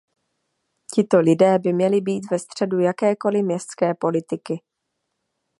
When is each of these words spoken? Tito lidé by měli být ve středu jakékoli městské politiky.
Tito 0.93 1.19
lidé 1.21 1.59
by 1.59 1.73
měli 1.73 2.01
být 2.01 2.31
ve 2.31 2.39
středu 2.39 2.79
jakékoli 2.79 3.43
městské 3.43 3.93
politiky. 3.95 4.61